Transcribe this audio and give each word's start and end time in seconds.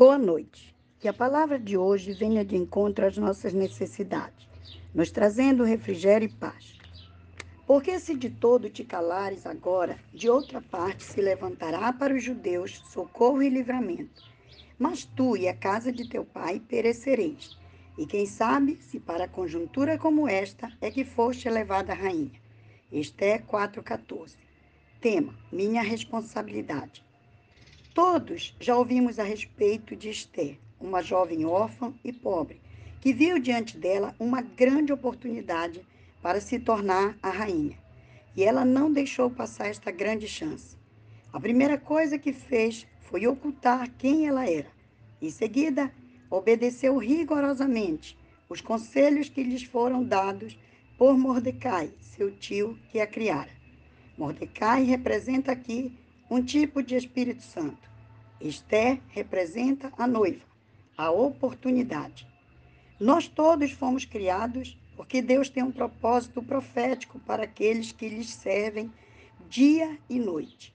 Boa 0.00 0.16
noite. 0.16 0.74
Que 0.98 1.08
a 1.08 1.12
palavra 1.12 1.58
de 1.58 1.76
hoje 1.76 2.14
venha 2.14 2.42
de 2.42 2.56
encontro 2.56 3.06
às 3.06 3.18
nossas 3.18 3.52
necessidades, 3.52 4.48
nos 4.94 5.10
trazendo 5.10 5.62
refrigério 5.62 6.24
e 6.24 6.32
paz. 6.32 6.78
Porque 7.66 7.98
se 7.98 8.14
de 8.14 8.30
todo 8.30 8.70
te 8.70 8.82
calares 8.82 9.44
agora, 9.44 9.98
de 10.10 10.26
outra 10.26 10.62
parte 10.62 11.04
se 11.04 11.20
levantará 11.20 11.92
para 11.92 12.14
os 12.14 12.24
judeus 12.24 12.78
socorro 12.90 13.42
e 13.42 13.50
livramento. 13.50 14.22
Mas 14.78 15.04
tu 15.04 15.36
e 15.36 15.46
a 15.46 15.54
casa 15.54 15.92
de 15.92 16.08
teu 16.08 16.24
pai 16.24 16.62
perecereis. 16.66 17.58
E 17.98 18.06
quem 18.06 18.24
sabe 18.24 18.78
se 18.80 18.98
para 18.98 19.28
conjuntura 19.28 19.98
como 19.98 20.26
esta 20.26 20.72
é 20.80 20.90
que 20.90 21.04
foste 21.04 21.46
elevada 21.46 21.92
rainha. 21.92 22.40
Esté 22.90 23.38
4,14. 23.38 24.36
Tema: 24.98 25.34
Minha 25.52 25.82
responsabilidade. 25.82 27.04
Todos 27.92 28.54
já 28.60 28.76
ouvimos 28.76 29.18
a 29.18 29.24
respeito 29.24 29.96
de 29.96 30.10
Esther, 30.10 30.56
uma 30.80 31.02
jovem 31.02 31.44
órfã 31.44 31.92
e 32.04 32.12
pobre, 32.12 32.60
que 33.00 33.12
viu 33.12 33.40
diante 33.40 33.76
dela 33.76 34.14
uma 34.16 34.40
grande 34.40 34.92
oportunidade 34.92 35.80
para 36.22 36.40
se 36.40 36.60
tornar 36.60 37.18
a 37.20 37.30
rainha. 37.30 37.76
E 38.36 38.44
ela 38.44 38.64
não 38.64 38.92
deixou 38.92 39.28
passar 39.28 39.66
esta 39.66 39.90
grande 39.90 40.28
chance. 40.28 40.76
A 41.32 41.40
primeira 41.40 41.76
coisa 41.76 42.16
que 42.16 42.32
fez 42.32 42.86
foi 43.00 43.26
ocultar 43.26 43.90
quem 43.98 44.28
ela 44.28 44.48
era. 44.48 44.70
Em 45.20 45.30
seguida, 45.30 45.92
obedeceu 46.30 46.96
rigorosamente 46.96 48.16
os 48.48 48.60
conselhos 48.60 49.28
que 49.28 49.42
lhes 49.42 49.64
foram 49.64 50.04
dados 50.04 50.56
por 50.96 51.18
Mordecai, 51.18 51.90
seu 52.00 52.30
tio 52.30 52.78
que 52.88 53.00
a 53.00 53.06
criara. 53.06 53.50
Mordecai 54.16 54.84
representa 54.84 55.50
aqui 55.50 55.92
um 56.30 56.40
tipo 56.40 56.80
de 56.80 56.94
Espírito 56.94 57.42
Santo. 57.42 57.90
Esther 58.40 59.00
representa 59.08 59.92
a 59.98 60.06
noiva, 60.06 60.44
a 60.96 61.10
oportunidade. 61.10 62.26
Nós 63.00 63.26
todos 63.26 63.72
fomos 63.72 64.04
criados 64.04 64.78
porque 64.96 65.20
Deus 65.20 65.48
tem 65.48 65.62
um 65.62 65.72
propósito 65.72 66.42
profético 66.42 67.18
para 67.18 67.44
aqueles 67.44 67.90
que 67.90 68.08
lhes 68.08 68.30
servem 68.30 68.92
dia 69.48 69.98
e 70.08 70.20
noite. 70.20 70.72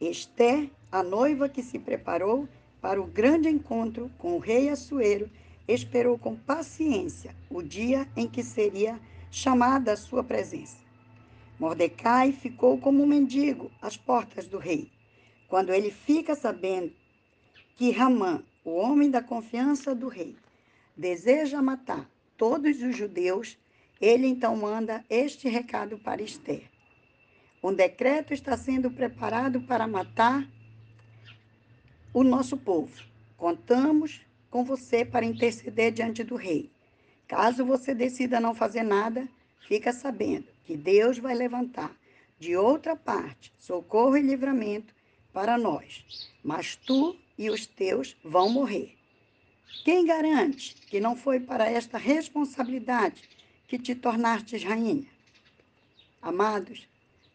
Esther, 0.00 0.70
a 0.92 1.02
noiva 1.02 1.48
que 1.48 1.62
se 1.62 1.78
preparou 1.78 2.48
para 2.80 3.00
o 3.00 3.06
grande 3.06 3.48
encontro 3.48 4.10
com 4.18 4.34
o 4.34 4.38
rei 4.38 4.68
Assuero, 4.68 5.30
esperou 5.66 6.18
com 6.18 6.34
paciência 6.34 7.34
o 7.48 7.62
dia 7.62 8.08
em 8.16 8.28
que 8.28 8.42
seria 8.42 9.00
chamada 9.30 9.92
à 9.92 9.96
sua 9.96 10.24
presença. 10.24 10.89
Mordecai 11.60 12.32
ficou 12.32 12.78
como 12.78 13.02
um 13.02 13.06
mendigo 13.06 13.70
às 13.82 13.94
portas 13.94 14.48
do 14.48 14.56
rei. 14.56 14.90
Quando 15.46 15.74
ele 15.74 15.90
fica 15.90 16.34
sabendo 16.34 16.90
que 17.76 17.90
Ramã, 17.90 18.42
o 18.64 18.70
homem 18.70 19.10
da 19.10 19.22
confiança 19.22 19.94
do 19.94 20.08
rei, 20.08 20.34
deseja 20.96 21.60
matar 21.60 22.08
todos 22.34 22.80
os 22.82 22.96
judeus, 22.96 23.58
ele 24.00 24.26
então 24.26 24.56
manda 24.56 25.04
este 25.10 25.50
recado 25.50 25.98
para 25.98 26.22
Esther. 26.22 26.62
Um 27.62 27.74
decreto 27.74 28.32
está 28.32 28.56
sendo 28.56 28.90
preparado 28.90 29.60
para 29.60 29.86
matar 29.86 30.48
o 32.14 32.24
nosso 32.24 32.56
povo. 32.56 33.04
Contamos 33.36 34.22
com 34.50 34.64
você 34.64 35.04
para 35.04 35.26
interceder 35.26 35.92
diante 35.92 36.24
do 36.24 36.36
rei. 36.36 36.70
Caso 37.28 37.66
você 37.66 37.94
decida 37.94 38.40
não 38.40 38.54
fazer 38.54 38.82
nada, 38.82 39.28
fica 39.60 39.92
sabendo 39.92 40.46
que 40.64 40.76
Deus 40.76 41.18
vai 41.18 41.34
levantar 41.34 41.94
de 42.38 42.56
outra 42.56 42.96
parte 42.96 43.52
socorro 43.58 44.16
e 44.16 44.22
livramento 44.22 44.94
para 45.32 45.58
nós, 45.58 46.30
mas 46.42 46.74
tu 46.74 47.16
e 47.38 47.50
os 47.50 47.66
teus 47.66 48.16
vão 48.24 48.50
morrer. 48.50 48.96
Quem 49.84 50.04
garante 50.04 50.74
que 50.74 51.00
não 51.00 51.16
foi 51.16 51.38
para 51.40 51.70
esta 51.70 51.96
responsabilidade 51.96 53.22
que 53.68 53.78
te 53.78 53.94
tornastes 53.94 54.64
rainha? 54.64 55.06
Amados, 56.20 56.88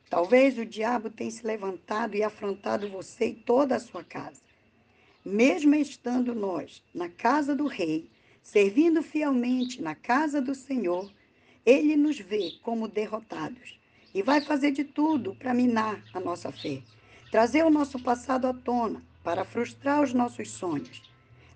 talvez 0.10 0.58
o 0.58 0.66
diabo 0.66 1.10
tenha 1.10 1.32
se 1.32 1.46
levantado 1.46 2.16
e 2.16 2.24
afrontado 2.24 2.90
você 2.90 3.28
e 3.30 3.34
toda 3.34 3.76
a 3.76 3.80
sua 3.80 4.04
casa. 4.04 4.42
Mesmo 5.24 5.74
estando 5.74 6.36
nós 6.36 6.84
na 6.94 7.10
casa 7.10 7.56
do 7.56 7.66
rei, 7.66 8.10
servindo 8.44 9.02
fielmente 9.02 9.82
na 9.82 9.96
casa 9.96 10.40
do 10.40 10.54
Senhor, 10.54 11.12
ele 11.66 11.98
nos 11.98 12.20
vê 12.20 12.54
como 12.62 12.88
derrotados 12.88 13.80
e 14.14 14.22
vai 14.22 14.40
fazer 14.40 14.72
de 14.72 14.84
tudo 14.84 15.36
para 15.36 15.54
minar 15.54 16.02
a 16.14 16.20
nossa 16.20 16.52
fé, 16.52 16.84
trazer 17.32 17.66
o 17.66 17.72
nosso 17.72 18.00
passado 18.00 18.46
à 18.46 18.54
tona 18.54 19.02
para 19.24 19.44
frustrar 19.44 20.04
os 20.04 20.14
nossos 20.14 20.52
sonhos. 20.52 21.02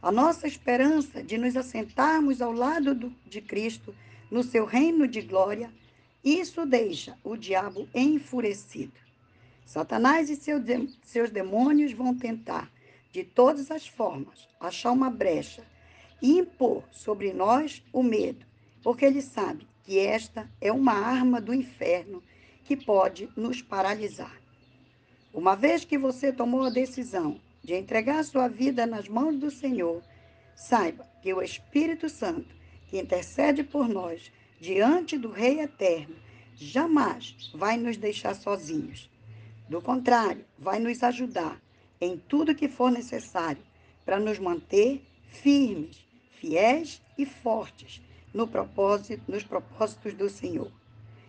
A 0.01 0.11
nossa 0.11 0.47
esperança 0.47 1.21
de 1.21 1.37
nos 1.37 1.55
assentarmos 1.55 2.41
ao 2.41 2.51
lado 2.51 2.95
do, 2.95 3.13
de 3.25 3.39
Cristo 3.39 3.93
no 4.31 4.41
seu 4.41 4.65
reino 4.65 5.07
de 5.07 5.21
glória, 5.21 5.71
isso 6.23 6.65
deixa 6.65 7.15
o 7.23 7.37
diabo 7.37 7.87
enfurecido. 7.93 8.93
Satanás 9.63 10.29
e 10.29 10.35
seu, 10.35 10.59
seus 11.03 11.29
demônios 11.29 11.93
vão 11.93 12.15
tentar, 12.15 12.71
de 13.11 13.23
todas 13.23 13.69
as 13.69 13.87
formas, 13.87 14.47
achar 14.59 14.91
uma 14.91 15.09
brecha 15.09 15.63
e 16.21 16.39
impor 16.39 16.83
sobre 16.91 17.31
nós 17.31 17.83
o 17.93 18.01
medo, 18.01 18.45
porque 18.81 19.05
ele 19.05 19.21
sabe 19.21 19.68
que 19.83 19.99
esta 19.99 20.49
é 20.61 20.71
uma 20.71 20.93
arma 20.93 21.41
do 21.41 21.53
inferno 21.53 22.23
que 22.63 22.75
pode 22.75 23.29
nos 23.35 23.61
paralisar. 23.61 24.39
Uma 25.33 25.55
vez 25.55 25.83
que 25.83 25.97
você 25.97 26.31
tomou 26.31 26.63
a 26.63 26.69
decisão 26.69 27.39
de 27.63 27.73
entregar 27.73 28.23
sua 28.23 28.47
vida 28.47 28.85
nas 28.85 29.07
mãos 29.07 29.37
do 29.37 29.49
Senhor, 29.49 30.03
saiba 30.55 31.07
que 31.21 31.33
o 31.33 31.41
Espírito 31.41 32.09
Santo, 32.09 32.55
que 32.87 32.99
intercede 32.99 33.63
por 33.63 33.87
nós 33.87 34.31
diante 34.59 35.17
do 35.17 35.31
Rei 35.31 35.61
Eterno, 35.61 36.15
jamais 36.55 37.35
vai 37.53 37.77
nos 37.77 37.97
deixar 37.97 38.35
sozinhos. 38.35 39.09
Do 39.67 39.81
contrário, 39.81 40.45
vai 40.57 40.79
nos 40.79 41.01
ajudar 41.03 41.59
em 42.01 42.17
tudo 42.17 42.55
que 42.55 42.67
for 42.67 42.91
necessário 42.91 43.61
para 44.05 44.19
nos 44.19 44.39
manter 44.39 45.03
firmes, 45.29 46.05
fiéis 46.39 47.01
e 47.17 47.25
fortes 47.25 48.01
no 48.33 48.47
propósito, 48.47 49.23
nos 49.27 49.43
propósitos 49.43 50.13
do 50.13 50.29
Senhor. 50.29 50.71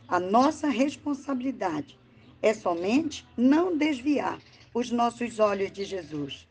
A 0.08 0.18
nossa 0.18 0.68
responsabilidade 0.68 1.98
é 2.42 2.52
somente 2.52 3.26
não 3.36 3.76
desviar 3.76 4.40
os 4.74 4.90
nossos 4.90 5.38
olhos 5.38 5.70
de 5.72 5.84
Jesus 5.84 6.48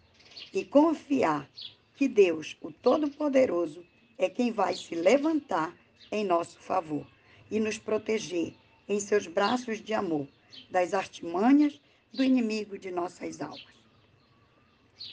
e 0.53 0.63
confiar 0.63 1.49
que 1.95 2.07
Deus, 2.07 2.55
o 2.61 2.71
Todo-Poderoso, 2.71 3.83
é 4.17 4.29
quem 4.29 4.51
vai 4.51 4.75
se 4.75 4.95
levantar 4.95 5.75
em 6.11 6.25
nosso 6.25 6.59
favor 6.59 7.05
e 7.51 7.59
nos 7.59 7.77
proteger 7.77 8.53
em 8.87 8.99
seus 8.99 9.27
braços 9.27 9.81
de 9.81 9.93
amor 9.93 10.27
das 10.69 10.93
artimanhas 10.93 11.79
do 12.13 12.23
inimigo 12.23 12.77
de 12.77 12.91
nossas 12.91 13.41
almas. 13.41 13.79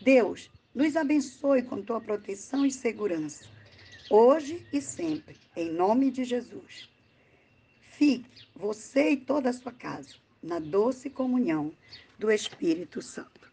Deus, 0.01 0.51
nos 0.75 0.97
abençoe 0.97 1.63
com 1.63 1.83
tua 1.83 2.01
proteção 2.01 2.65
e 2.65 2.71
segurança 2.71 3.56
hoje 4.11 4.67
e 4.73 4.81
sempre, 4.81 5.37
em 5.57 5.71
nome 5.71 6.11
de 6.11 6.25
Jesus. 6.25 6.89
Fique, 7.81 8.47
você 8.55 9.11
e 9.11 9.17
toda 9.17 9.51
a 9.51 9.53
sua 9.53 9.73
casa, 9.73 10.15
na 10.43 10.59
doce 10.59 11.11
comunhão 11.11 11.73
do 12.19 12.31
Espírito 12.31 13.01
Santo. 13.03 13.51